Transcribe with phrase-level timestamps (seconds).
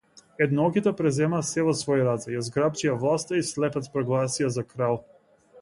[0.45, 5.03] Еднооките преземаа сѐ во свои раце, ја зграпчија власта и слепец прогласија за крал.